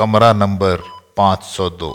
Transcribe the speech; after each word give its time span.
कमरा 0.00 0.32
number 0.32 0.82
502 1.18 1.88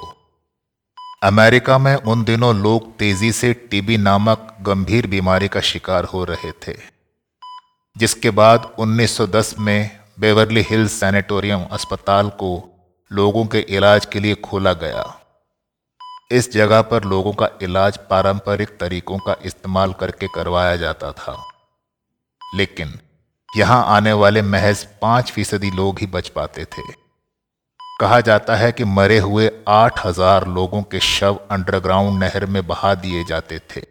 America 1.24 1.78
में 1.78 1.96
उन 1.96 2.24
दिनों 2.24 2.54
लोग 2.56 2.90
तेज़ी 2.98 3.32
से 3.32 3.54
टीबी 3.54 3.96
नामक 3.98 4.58
गंभीर 4.62 5.08
बीमारी 5.08 5.48
का 5.48 5.60
शिकार 5.60 6.04
हो 6.04 6.24
रहे 6.24 6.52
थे, 6.52 6.74
जिसके 7.98 8.30
बाद 8.30 8.68
1910 8.80 9.54
में 9.60 10.00
बेवरली 10.20 10.62
हिल्स 10.62 11.00
सैनिटोरियम 11.00 11.64
अस्पताल 11.72 12.30
को 12.30 12.50
लोगों 13.12 13.46
के 13.46 13.60
इलाज 13.70 14.06
के 14.06 14.20
लिए 14.20 14.36
खोला 14.36 14.74
गया। 14.74 15.06
इस 16.32 16.52
जगह 16.54 16.82
पर 16.82 17.04
लोगों 17.04 17.34
का 17.34 17.50
इलाज 17.62 17.98
पारंपरिक 18.10 18.78
तरीकों 18.80 19.18
का 19.18 19.36
इस्तेमाल 19.46 19.94
करके 19.94 20.28
करवाया 20.28 20.76
जाता 20.76 21.12
था। 21.12 21.36
लेकिन 22.56 22.94
यहाँ 23.58 23.84
आने 23.88 24.14
वाले 24.14 24.42
महज 24.42 24.84
पाँच 25.02 25.32
फ़ीसदी 25.32 25.72
लोग 25.72 26.00
ही 26.00 26.08
बच 26.08 26.30
पाते 26.30 26.66
थे। 26.66 27.05
कहा 28.00 28.20
जाता 28.22 28.56
है 28.56 28.72
कि 28.72 28.84
मरे 28.84 29.18
हुए 29.20 29.50
आठ 29.68 30.06
हज़ार 30.06 30.48
लोगों 30.48 30.82
के 30.84 31.00
शव 31.00 31.40
अंडरग्राउंड 31.52 32.24
नहर 32.24 32.46
में 32.46 32.66
बहा 32.68 32.94
दिए 32.96 33.24
जाते 33.24 33.60
थे। 33.60 33.82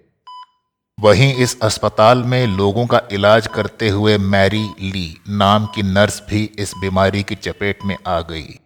वहीं 0.98 1.32
इस 1.34 1.60
अस्पताल 1.60 2.18
में 2.22 2.46
लोगों 2.46 2.86
का 2.86 3.00
इलाज 3.12 3.46
करते 3.46 3.88
हुए 3.88 4.18
मैरी 4.18 4.62
ली 4.80 5.16
नाम 5.28 5.66
की 5.66 5.82
नर्स 5.82 6.22
भी 6.30 6.44
इस 6.58 6.72
बीमारी 6.80 7.22
की 7.22 7.34
चपेट 7.34 7.84
में 7.84 7.96
आ 8.06 8.20
गई। 8.20 8.58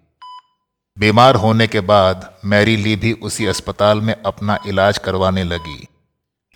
बीमार 0.97 1.35
होने 1.35 1.67
के 1.67 1.81
बाद 1.81 2.31
मैरी 2.45 2.77
ली 2.77 2.97
भी 2.97 3.13
उसी 3.13 3.47
अस्पताल 3.47 4.01
में 4.01 4.15
अपना 4.27 4.59
इलाज 4.67 4.99
करवाने 4.99 5.45
लगी। 5.45 5.89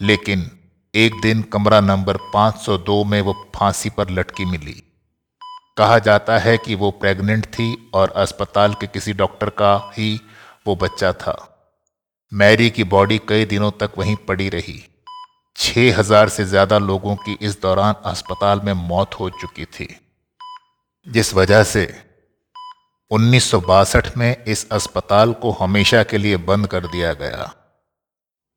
लेकिन 0.00 0.50
एक 0.94 1.20
दिन 1.22 1.42
कमरा 1.42 1.80
नंबर 1.80 2.16
502 2.34 3.04
में 3.04 3.20
वो 3.20 3.32
फांसी 3.56 3.90
पर 3.90 4.10
लटकी 4.10 4.44
मिली। 4.44 4.82
कहा 5.76 5.98
जाता 6.00 6.38
है 6.38 6.56
कि 6.58 6.74
वो 6.74 6.90
प्रेग्नेंट 6.92 7.46
थी 7.48 7.90
और 7.94 8.10
अस्पताल 8.16 8.74
के 8.74 8.86
किसी 8.88 9.12
डॉक्टर 9.14 9.50
का 9.50 9.74
ही 9.94 10.18
वो 10.66 10.76
बच्चा 10.76 11.12
था। 11.14 11.36
मैरी 12.32 12.68
की 12.70 12.84
बॉडी 12.86 13.18
कई 13.28 13.44
दिनों 13.44 13.70
तक 13.80 13.92
वहीं 13.98 14.16
पड़ी 14.28 14.48
रही। 14.48 14.82
छह 15.56 15.98
हज़ार 15.98 16.28
से 16.28 16.44
ज़्यादा 16.44 16.78
लोगों 16.80 17.14
की 17.16 17.36
इस 17.42 17.60
दौरान 17.62 17.94
अस्पताल 18.06 18.60
में 18.64 18.72
मौत 18.72 19.14
हो 19.14 19.30
चुकी 19.32 19.64
थी। 19.64 19.88
जिस 21.06 21.34
वजह 21.34 21.62
से 21.64 21.86
1962 23.10 24.16
में 24.16 24.44
इस 24.46 24.68
अस्पताल 24.72 25.32
को 25.34 25.50
हमेशा 25.54 26.02
के 26.04 26.18
लिए 26.18 26.36
बंद 26.44 26.66
कर 26.66 26.86
दिया 26.86 27.12
गया। 27.14 27.52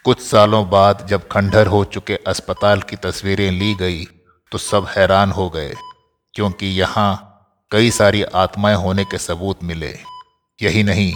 कुछ 0.05 0.21
सालों 0.21 0.69
बाद 0.69 1.05
जब 1.09 1.27
खंडहर 1.27 1.67
हो 1.67 1.83
चुके 1.87 2.15
अस्पताल 2.27 2.81
की 2.81 2.95
तस्वीरें 3.01 3.51
ली 3.53 3.73
गई 3.75 4.05
तो 4.51 4.57
सब 4.59 4.87
हैरान 4.89 5.31
हो 5.31 5.49
गए। 5.49 5.73
क्योंकि 6.35 6.65
यहाँ 6.65 7.31
कई 7.71 7.91
सारी 7.91 8.23
आत्माएँ 8.23 8.75
होने 8.75 9.03
के 9.03 9.17
सबूत 9.17 9.63
मिले। 9.63 9.93
यही 10.59 10.83
नहीं, 10.83 11.13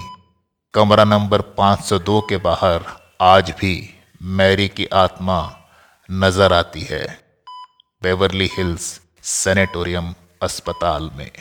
कमरा 0.73 1.03
नंबर 1.03 1.41
502 1.57 2.21
के 2.29 2.37
बाहर 2.37 2.85
आज 3.21 3.51
भी 3.51 3.73
मैरी 4.21 4.67
की 4.67 4.85
आत्मा 4.85 5.39
नज़र 6.11 6.53
आती 6.53 6.81
है। 6.81 7.05
बेवरली 8.01 8.49
हिल्स 8.57 9.01
सेनेटोरियम 9.23 10.13
अस्पताल 10.41 11.09
में। 11.13 11.31